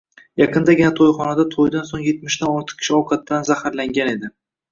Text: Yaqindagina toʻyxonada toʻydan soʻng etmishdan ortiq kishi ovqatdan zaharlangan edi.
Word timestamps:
Yaqindagina 0.41 0.87
toʻyxonada 0.99 1.45
toʻydan 1.51 1.85
soʻng 1.91 2.07
etmishdan 2.13 2.51
ortiq 2.55 2.81
kishi 2.81 2.97
ovqatdan 3.01 3.45
zaharlangan 3.51 4.09
edi. 4.17 4.33